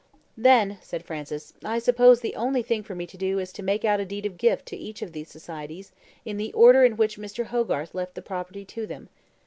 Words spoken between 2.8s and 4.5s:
for me to do is to make out a deed of